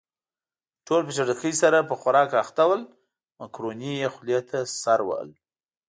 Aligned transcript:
ټول 0.85 1.01
په 1.05 1.11
چټکۍ 1.17 1.53
سره 1.61 1.87
په 1.89 1.93
خوراک 2.01 2.29
اخته 2.43 2.63
ول، 2.67 2.81
مکروني 3.39 3.91
يې 4.01 4.07
خولې 4.13 4.39
ته 4.49 4.59
سر 4.81 4.99
وهل. 5.07 5.29